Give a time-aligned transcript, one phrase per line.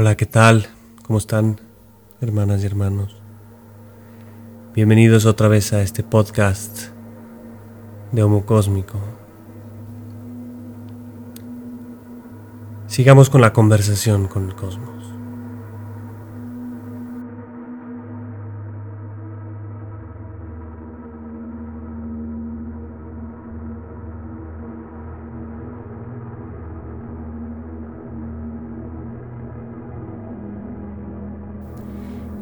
[0.00, 0.68] Hola, ¿qué tal?
[1.02, 1.60] ¿Cómo están,
[2.20, 3.20] hermanas y hermanos?
[4.72, 6.90] Bienvenidos otra vez a este podcast
[8.12, 8.96] de Homo Cósmico.
[12.86, 14.97] Sigamos con la conversación con el cosmos.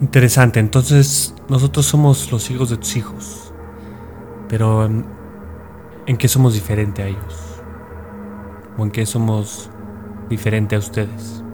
[0.01, 3.55] Interesante, entonces nosotros somos los hijos de tus hijos,
[4.47, 5.19] pero ¿en,
[6.07, 7.65] ¿en qué somos diferente a ellos?
[8.77, 9.73] ¿O en qué somos
[10.29, 11.45] diferente a ustedes?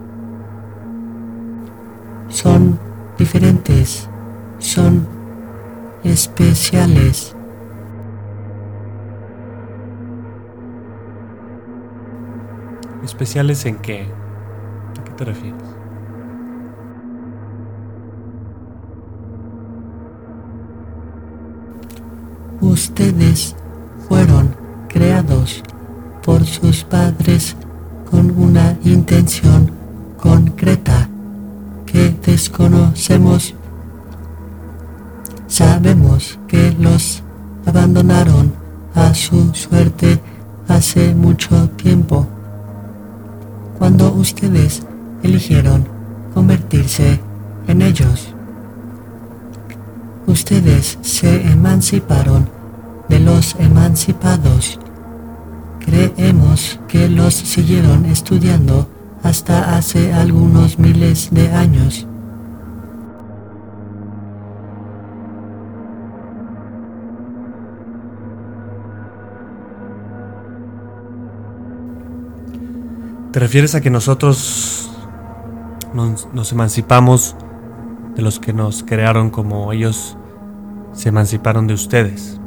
[2.27, 2.83] Son
[3.17, 4.11] diferentes,
[4.59, 5.07] son
[6.03, 7.37] especiales.
[13.01, 14.17] ¿Especiales en qué?
[14.95, 15.82] ¿A qué te refieres?
[22.73, 23.55] Ustedes
[24.09, 24.55] fueron
[24.87, 25.61] creados
[26.23, 27.55] por sus padres
[28.09, 29.69] con una intención
[30.17, 31.07] concreta
[31.85, 33.53] que desconocemos.
[35.45, 37.21] Sabemos que los
[37.67, 38.51] abandonaron
[38.95, 40.19] a su suerte
[40.67, 42.25] hace mucho tiempo,
[43.77, 44.81] cuando ustedes
[45.21, 45.87] eligieron
[46.33, 47.19] convertirse
[47.67, 48.33] en ellos.
[50.25, 52.62] Ustedes se emanciparon
[53.09, 54.79] de los emancipados.
[55.79, 58.87] Creemos que los siguieron estudiando
[59.23, 62.07] hasta hace algunos miles de años.
[73.33, 74.91] ¿Te refieres a que nosotros
[75.91, 77.35] nos, emancipamos
[78.15, 80.15] de los que nos crearon como ellos
[80.91, 82.39] se emanciparon de ustedes?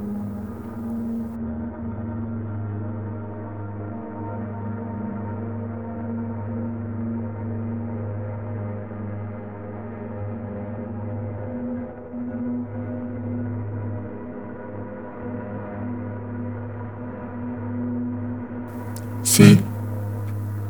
[19.26, 19.58] Sí,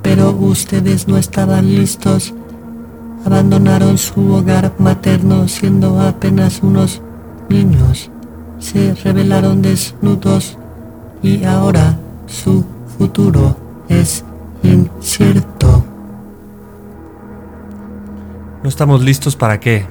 [0.03, 2.33] pero ustedes no estaban listos.
[3.27, 7.03] Abandonaron su hogar materno siendo apenas unos
[7.50, 8.11] niños.
[8.59, 10.56] Se rebelaron desnudos
[11.22, 12.65] y ahora su
[12.97, 13.55] futuro
[13.91, 14.25] es
[14.62, 15.84] incierto.
[18.62, 19.84] ¿No estamos listos para qué?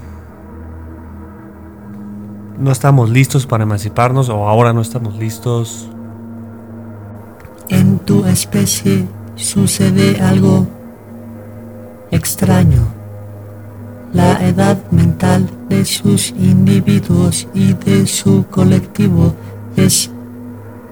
[2.57, 5.87] ¿No estamos listos para emanciparnos o ahora no estamos listos?
[8.27, 10.67] Especie sucede algo
[12.11, 12.87] extraño.
[14.13, 19.33] La edad mental de sus individuos y de su colectivo
[19.75, 20.09] es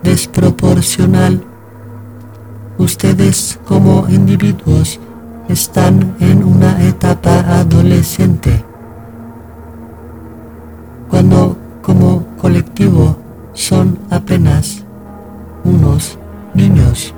[0.03, 1.43] desproporcional.
[2.77, 4.99] Ustedes como individuos
[5.49, 8.63] están en una etapa adolescente,
[11.09, 13.17] cuando como colectivo
[13.53, 14.83] son apenas
[15.63, 16.17] unos
[16.53, 17.13] niños.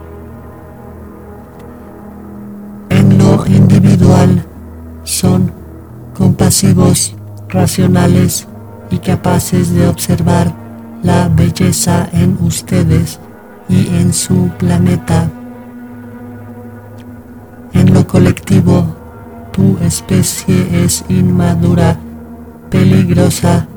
[3.47, 4.43] Individual
[5.03, 5.51] son
[6.15, 7.15] compasivos,
[7.47, 8.47] racionales
[8.89, 10.51] y capaces de observar
[11.03, 13.19] la belleza en ustedes
[13.69, 15.29] y en su planeta.
[17.73, 18.95] En lo colectivo,
[19.51, 21.97] tu especie es inmadura,
[22.71, 23.67] peligrosa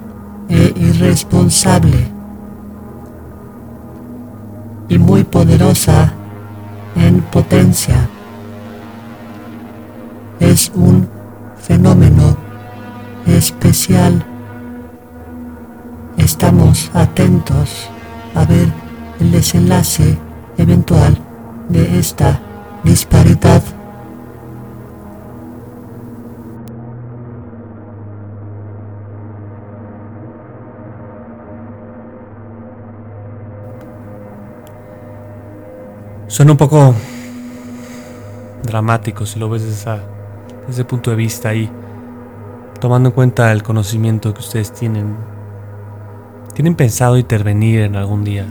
[0.48, 2.08] e irresponsable
[4.88, 6.12] y muy poderosa
[6.96, 8.08] en potencia.
[10.40, 11.08] Es un
[11.58, 12.36] fenómeno
[13.26, 14.24] especial.
[16.16, 17.88] Estamos atentos
[18.34, 18.68] a ver
[19.20, 20.16] el desenlace
[20.56, 21.18] eventual
[21.68, 22.40] de esta
[22.84, 23.62] disparidad.
[36.28, 36.94] Suena un poco
[38.62, 40.02] dramático si lo ves esa-
[40.68, 41.70] desde ese punto de vista y
[42.78, 45.16] tomando en cuenta el conocimiento que ustedes tienen.
[46.54, 48.46] ¿Tienen pensado intervenir en algún día?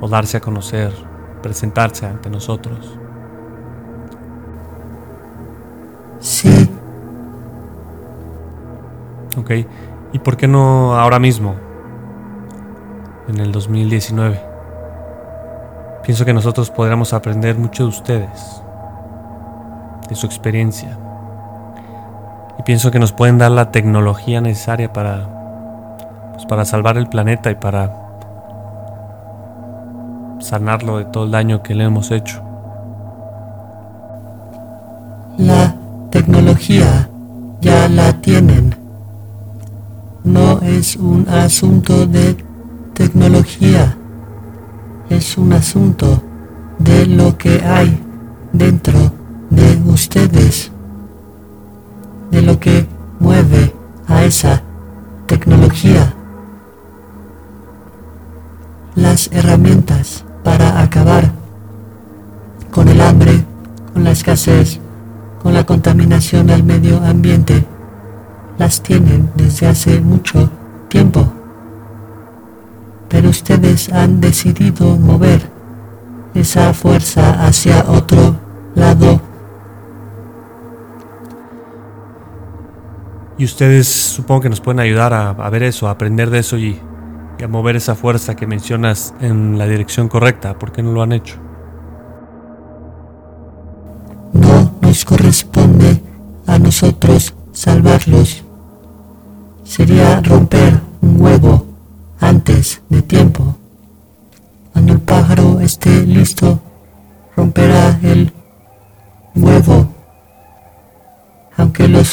[0.00, 0.92] O darse a conocer,
[1.40, 2.98] presentarse ante nosotros.
[6.18, 6.68] Sí,
[9.36, 9.50] ¿Ok?
[10.12, 11.54] ¿Y por qué no ahora mismo?
[13.28, 14.40] En el 2019.
[16.04, 18.62] Pienso que nosotros podríamos aprender mucho de ustedes.
[20.08, 20.98] De su experiencia.
[22.58, 27.50] Y pienso que nos pueden dar la tecnología necesaria para, pues, para salvar el planeta
[27.50, 28.06] y para
[30.38, 32.42] sanarlo de todo el daño que le hemos hecho.
[35.38, 35.74] La
[36.10, 37.08] tecnología
[37.60, 38.74] ya la tienen.
[40.24, 42.36] No es un asunto de
[42.94, 43.96] tecnología,
[45.10, 46.22] es un asunto
[46.78, 48.02] de lo que hay
[48.52, 49.15] dentro de
[50.06, 50.70] ustedes,
[52.30, 52.86] de lo que
[53.18, 53.74] mueve
[54.06, 54.62] a esa
[55.26, 56.14] tecnología.
[58.94, 61.32] Las herramientas para acabar
[62.70, 63.44] con el hambre,
[63.92, 64.78] con la escasez,
[65.42, 67.66] con la contaminación al medio ambiente,
[68.58, 70.48] las tienen desde hace mucho
[70.88, 71.26] tiempo.
[73.08, 75.50] Pero ustedes han decidido mover
[76.34, 78.36] esa fuerza hacia otro
[78.76, 79.25] lado.
[83.38, 86.80] Y ustedes supongo que nos pueden ayudar a, ver eso, a aprender de eso y,
[87.38, 90.58] y a mover esa fuerza que mencionas en la dirección correcta.
[90.58, 91.45] ¿Por qué no lo han hecho?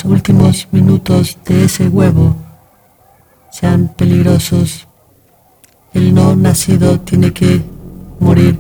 [0.03, 2.35] Los últimos minutos de ese huevo
[3.51, 4.87] sean peligrosos,
[5.93, 7.61] el no nacido tiene que
[8.19, 8.59] morir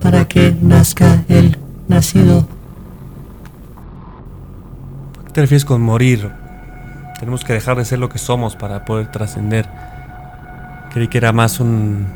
[0.00, 1.56] para que nazca el
[1.88, 2.46] nacido.
[5.26, 6.30] ¿Qué te refieres con morir?
[7.18, 9.68] Tenemos que dejar de ser lo que somos para poder trascender.
[10.92, 12.06] Creí que era más un,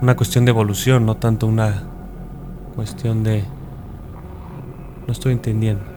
[0.00, 1.82] una cuestión de evolución, no tanto una
[2.74, 3.44] cuestión de...
[5.06, 5.91] No estoy entendiendo.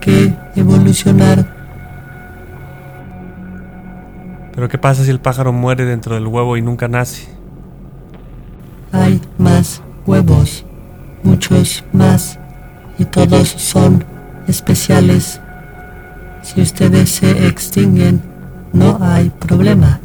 [0.00, 1.54] Que evolucionar.
[4.54, 7.28] Pero ¿qué pasa si el pájaro muere dentro del huevo y nunca nace?
[8.92, 10.64] Hay más huevos,
[11.22, 12.38] muchos más,
[12.98, 14.04] y todos son
[14.46, 15.40] especiales.
[16.42, 18.22] Si ustedes se extinguen,
[18.72, 20.00] no hay problema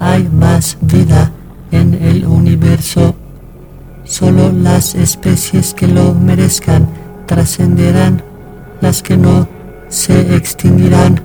[0.00, 1.32] hay más vida
[1.70, 3.14] en el universo.
[4.04, 6.88] Solo las especies que lo merezcan
[7.26, 8.22] trascenderán,
[8.80, 9.48] las que no
[9.88, 11.20] se extinguirán.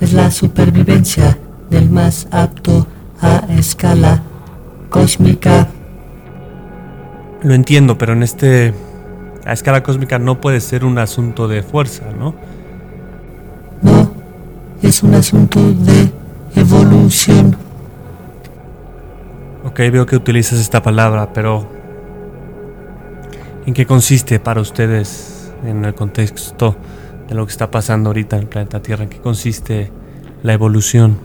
[0.00, 1.38] Es la supervivencia
[1.70, 2.86] del más apto
[3.20, 4.22] a escala
[4.90, 5.68] cósmica.
[7.42, 8.74] Lo entiendo, pero en este
[9.46, 12.34] a escala cósmica no puede ser un asunto de fuerza, ¿no?
[13.82, 14.10] No,
[14.82, 16.10] es un asunto de
[16.56, 17.56] evolución.
[19.64, 21.66] Ok, veo que utilizas esta palabra, pero
[23.66, 25.33] ¿en qué consiste para ustedes
[25.66, 26.76] en el contexto
[27.28, 29.04] de lo que está pasando ahorita en el planeta Tierra?
[29.04, 29.90] ¿En qué consiste
[30.42, 31.18] la evolución?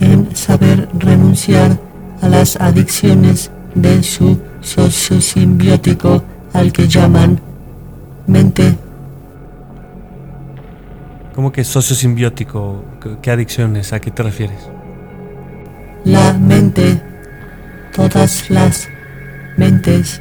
[0.00, 1.78] En saber renunciar
[2.20, 6.22] a las adicciones de su socio simbiótico
[6.52, 7.40] al que llaman
[8.26, 8.76] mente.
[11.34, 12.84] ¿Cómo que socio simbiótico?
[13.22, 13.92] ¿Qué adicciones?
[13.92, 14.68] ¿A qué te refieres?
[16.04, 17.00] la mente,
[17.94, 18.88] todas las
[19.56, 20.20] mentes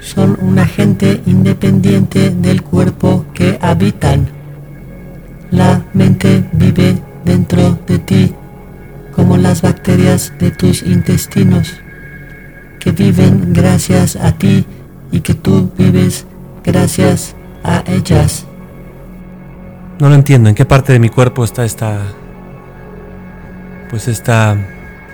[0.00, 4.28] son un agente independiente del cuerpo que habitan.
[5.50, 8.34] La mente vive dentro de ti
[9.12, 11.80] como las bacterias de tus intestinos,
[12.78, 14.64] que viven gracias a ti
[15.12, 16.26] y que tú vives
[16.64, 18.46] gracias a ellas.
[19.98, 21.98] No lo entiendo, ¿en qué parte de mi cuerpo está esta
[23.90, 24.56] pues esta,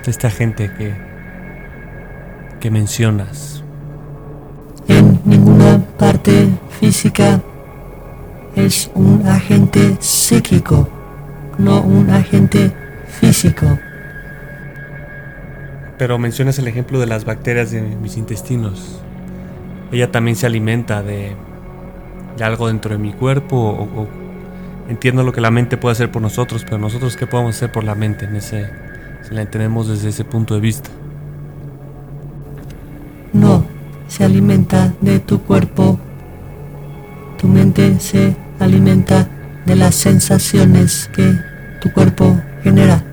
[0.06, 0.94] esta gente que,
[2.60, 3.55] que mencionas?
[6.80, 7.40] Física
[8.56, 10.88] es un agente psíquico,
[11.56, 12.72] no un agente
[13.06, 13.78] físico.
[15.98, 19.00] Pero mencionas el ejemplo de las bacterias de mis intestinos.
[19.92, 21.36] Ella también se alimenta de,
[22.36, 24.08] de algo dentro de mi cuerpo o,
[24.88, 27.84] entiendo lo que la mente puede hacer por nosotros, pero nosotros qué podemos hacer por
[27.84, 28.68] la mente en ese,
[29.22, 30.90] si la entendemos desde ese punto de vista.
[33.32, 33.64] No,
[34.08, 36.00] se alimenta de tu cuerpo.
[37.46, 39.28] Tu mente se alimenta
[39.66, 41.38] de las sensaciones que
[41.80, 43.04] tu cuerpo genera.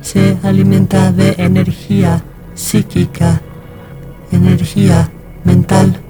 [0.00, 2.20] Se alimenta de energía
[2.56, 3.40] psíquica,
[4.32, 5.08] energía
[5.44, 6.00] mental.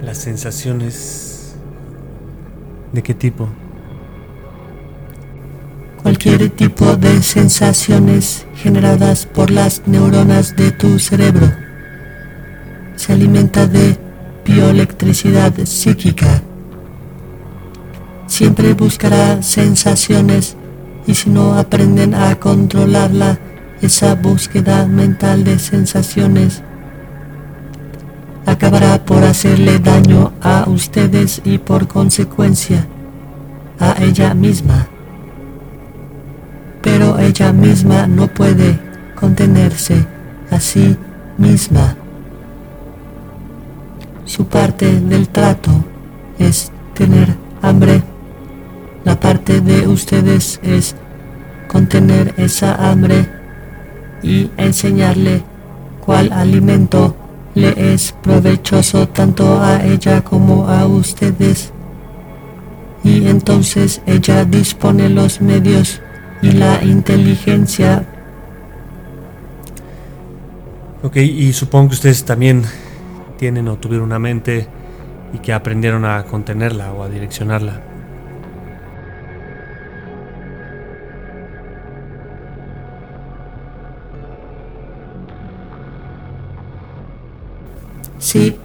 [0.00, 1.56] Las sensaciones...
[2.92, 3.48] ¿De qué tipo?
[6.02, 11.52] Cualquier tipo de sensaciones generadas por las neuronas de tu cerebro.
[12.96, 13.98] Se alimenta de
[14.44, 16.42] bioelectricidad psíquica.
[18.26, 20.56] Siempre buscará sensaciones
[21.06, 23.38] y si no aprenden a controlarla,
[23.82, 26.62] esa búsqueda mental de sensaciones
[28.46, 32.86] acabará por hacerle daño a ustedes y por consecuencia
[33.78, 34.88] a ella misma.
[36.86, 38.78] Pero ella misma no puede
[39.16, 40.06] contenerse
[40.52, 40.96] a sí
[41.36, 41.96] misma.
[44.24, 45.72] Su parte del trato
[46.38, 48.04] es tener hambre.
[49.04, 50.94] La parte de ustedes es
[51.66, 53.28] contener esa hambre
[54.22, 55.42] y enseñarle
[56.00, 57.16] cuál alimento
[57.56, 61.72] le es provechoso tanto a ella como a ustedes.
[63.02, 66.00] Y entonces ella dispone los medios
[66.42, 68.04] y la inteligencia.
[71.02, 72.64] Ok, y supongo que ustedes también
[73.36, 74.66] tienen o tuvieron una mente
[75.32, 77.82] y que aprendieron a contenerla o a direccionarla.
[88.18, 88.56] Sí,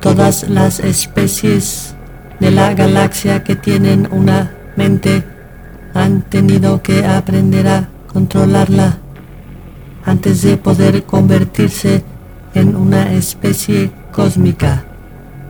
[0.00, 1.94] todas las especies
[2.40, 5.22] de la galaxia que tienen una mente
[5.94, 8.98] han tenido que aprender a controlarla
[10.04, 12.02] antes de poder convertirse
[12.54, 14.84] en una especie cósmica,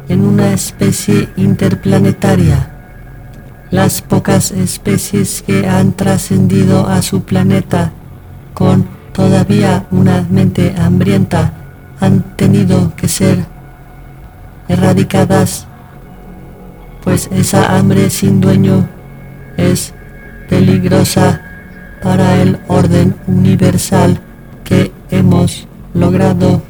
[0.08, 2.68] en una especie interplanetaria.
[3.70, 7.92] Las pocas especies que han trascendido a su planeta
[8.54, 11.52] con todavía una mente hambrienta
[12.00, 13.46] han tenido que ser
[14.68, 15.66] erradicadas,
[17.02, 18.88] pues esa hambre sin dueño
[19.56, 19.94] es
[20.52, 21.40] peligrosa
[22.02, 24.20] para el orden universal
[24.64, 26.62] que hemos logrado.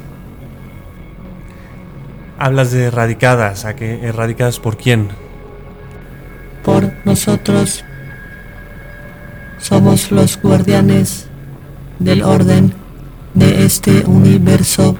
[2.39, 5.09] Hablas de erradicadas, ¿a qué erradicadas por quién?
[6.65, 7.85] Por nosotros
[9.59, 11.27] somos los guardianes
[11.99, 12.75] del orden
[13.35, 14.97] de este universo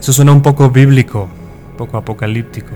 [0.00, 1.28] eso suena un poco bíblico,
[1.70, 2.70] un poco apocalíptico.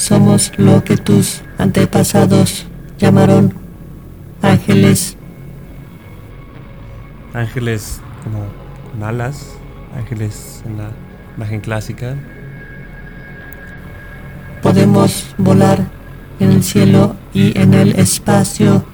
[0.00, 2.64] Somos lo que tus antepasados
[2.96, 3.52] llamaron
[4.40, 5.14] ángeles.
[7.34, 8.46] Ángeles como
[8.90, 9.52] con alas,
[9.94, 10.90] ángeles en la
[11.36, 12.16] imagen clásica.
[14.62, 15.84] Podemos volar
[16.40, 18.86] en el cielo y en el espacio.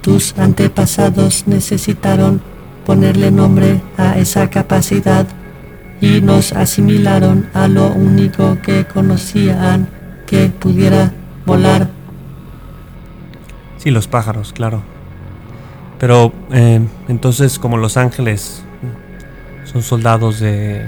[0.00, 2.40] Tus antepasados necesitaron
[2.86, 5.26] ponerle nombre a esa capacidad
[6.00, 9.93] y nos asimilaron a lo único que conocían
[10.34, 11.12] que pudiera
[11.46, 11.88] volar.
[13.78, 14.82] Sí, los pájaros, claro.
[16.00, 18.64] Pero eh, entonces, como los ángeles,
[19.64, 20.82] ¿son soldados de,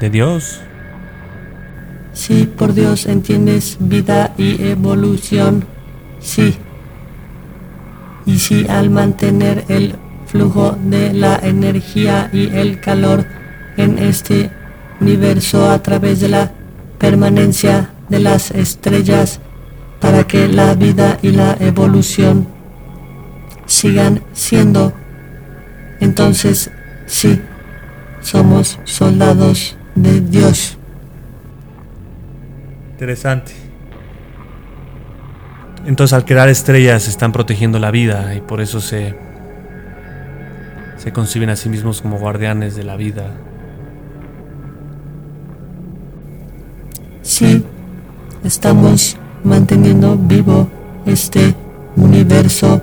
[0.00, 0.60] de Dios?
[2.12, 5.64] Sí, por Dios, entiendes vida y evolución.
[6.18, 6.56] Sí.
[8.26, 9.94] Y si al mantener el
[10.26, 13.24] flujo de la energía y el calor
[13.76, 14.50] en este
[15.00, 16.50] universo a través de la
[16.98, 19.40] permanencia de las estrellas
[20.00, 22.46] para que la vida y la evolución
[23.66, 24.92] sigan siendo.
[26.00, 26.70] Entonces,
[27.06, 27.40] sí,
[28.20, 30.76] somos soldados de Dios.
[32.92, 33.52] Interesante.
[35.86, 39.16] Entonces al crear estrellas están protegiendo la vida y por eso se
[41.00, 43.30] se conciben a sí mismos como guardianes de la vida.
[47.22, 47.64] Sí,
[48.44, 50.68] estamos manteniendo vivo
[51.06, 51.54] este
[51.96, 52.82] universo.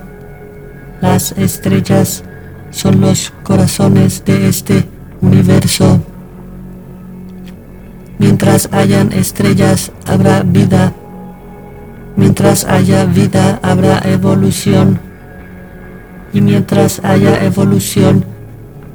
[1.00, 2.24] Las estrellas
[2.70, 4.88] son los corazones de este
[5.20, 6.00] universo.
[8.18, 10.92] Mientras hayan estrellas habrá vida.
[12.16, 14.98] Mientras haya vida habrá evolución
[16.32, 18.24] y mientras haya evolución,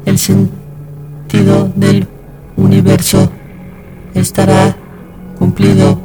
[0.05, 2.07] el sentido del
[2.57, 3.31] universo
[4.13, 4.75] estará
[5.39, 6.02] cumplido.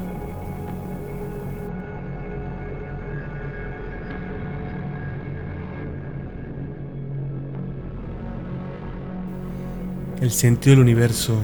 [10.21, 11.35] El sentido del universo.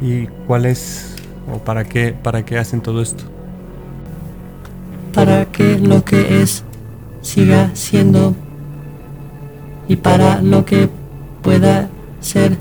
[0.00, 1.16] ¿Y cuál es
[1.52, 3.24] o para qué para qué hacen todo esto?
[5.12, 6.64] Para que lo que es
[7.20, 8.34] siga siendo
[9.88, 10.88] y para lo que
[11.42, 11.88] pueda
[12.20, 12.56] ser,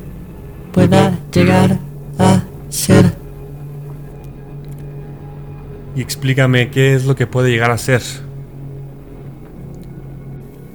[0.74, 1.80] pueda llegar
[2.18, 3.18] a ser.
[5.98, 8.04] y explícame qué es lo que puede llegar a ser.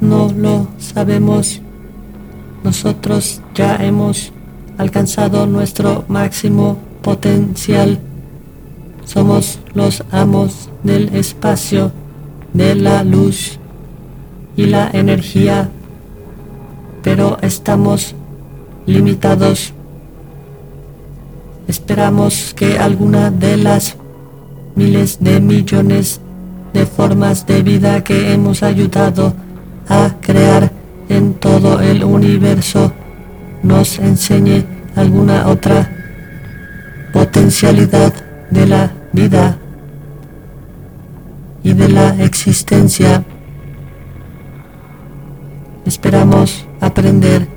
[0.01, 1.63] No lo sabemos.
[2.65, 4.33] Nosotros ya hemos
[4.79, 7.99] alcanzado nuestro máximo potencial.
[9.05, 11.93] Somos los amos del espacio,
[12.53, 13.59] de la luz
[14.57, 15.71] y la energía,
[17.03, 18.15] pero estamos
[18.87, 19.73] limitados.
[21.67, 23.97] Esperamos que alguna de las
[24.75, 26.21] miles de millones
[26.73, 29.35] de formas de vida que hemos ayudado
[29.89, 30.72] a crear
[31.43, 32.93] todo el universo
[33.65, 35.91] nos enseñe alguna otra
[37.13, 38.13] potencialidad
[38.51, 39.59] de la vida
[41.65, 43.25] y de la existencia.
[45.85, 47.49] Esperamos aprender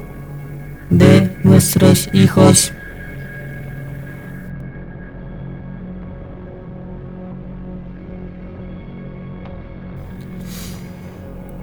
[0.89, 2.73] de nuestros hijos.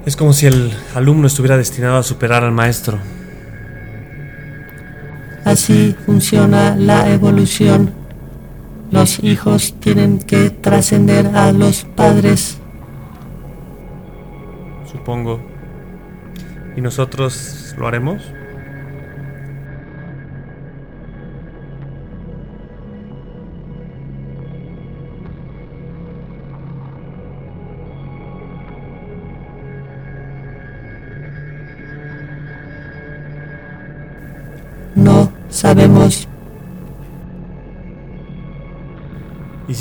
[0.05, 2.99] Es como si el alumno estuviera destinado a superar al maestro.
[5.45, 7.93] Así funciona la evolución.
[8.91, 12.59] Los hijos tienen que trascender a los padres.
[14.91, 15.41] Supongo.
[16.77, 18.23] ¿Y nosotros lo haremos?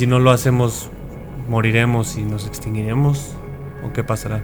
[0.01, 0.89] Si no lo hacemos,
[1.47, 3.35] moriremos y nos extinguiremos?
[3.83, 4.43] ¿O qué pasará?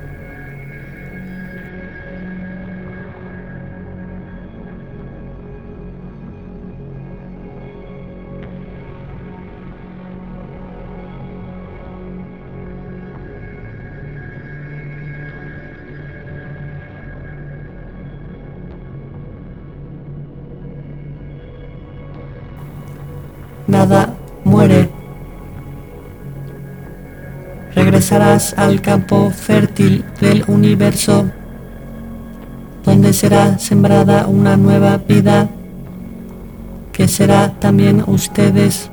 [23.65, 24.16] Nada
[28.09, 31.29] Regresarás al campo fértil del universo,
[32.85, 35.49] donde será sembrada una nueva vida,
[36.93, 38.89] que será también ustedes.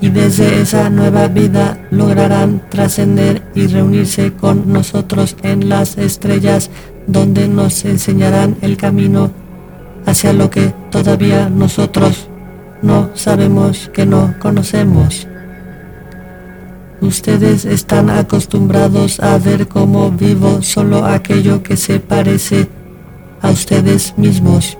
[0.00, 6.70] Y desde esa nueva vida lograrán trascender y reunirse con nosotros en las estrellas,
[7.06, 9.30] donde nos enseñarán el camino
[10.06, 12.28] hacia lo que todavía nosotros
[12.80, 15.28] no sabemos que no conocemos.
[17.00, 22.68] Ustedes están acostumbrados a ver como vivo solo aquello que se parece
[23.42, 24.78] a ustedes mismos.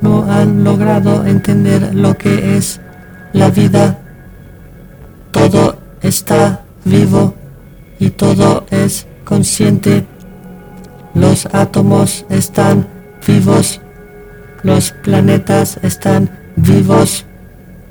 [0.00, 2.80] No han logrado entender lo que es
[3.34, 3.98] la vida.
[5.30, 7.34] Todo está vivo
[7.98, 10.06] y todo es consciente.
[11.14, 12.88] Los átomos están
[13.26, 13.80] vivos.
[14.62, 17.26] Los planetas están vivos.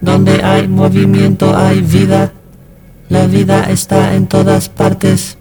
[0.02, 2.34] Donde hay movimiento hay vida.
[3.10, 5.38] La vida está en todas partes.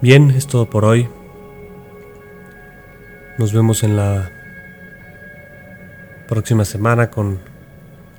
[0.00, 1.08] Bien, es todo por hoy.
[3.38, 4.30] Nos vemos en la
[6.28, 7.40] próxima semana con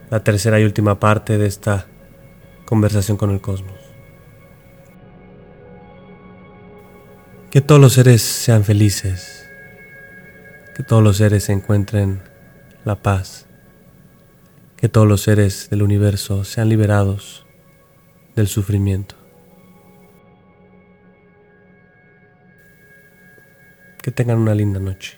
[0.10, 1.88] la tercera y última parte de esta
[2.66, 3.76] conversación con el cosmos.
[7.50, 9.48] Que todos los seres sean felices,
[10.76, 12.22] que todos los seres encuentren
[12.86, 13.48] la paz,
[14.76, 17.46] que todos los seres del universo sean liberados
[18.36, 19.16] del sufrimiento.
[24.02, 25.18] Que tengan una linda noche.